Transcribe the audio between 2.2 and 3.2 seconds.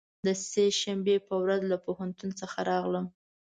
څخه راغلم.